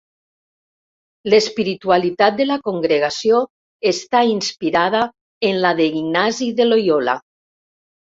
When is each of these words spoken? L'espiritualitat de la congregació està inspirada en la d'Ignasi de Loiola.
L'espiritualitat 1.33 2.39
de 2.39 2.47
la 2.51 2.57
congregació 2.67 3.41
està 3.91 4.21
inspirada 4.31 5.03
en 5.51 5.61
la 5.67 5.75
d'Ignasi 5.81 6.49
de 6.61 6.67
Loiola. 6.71 7.15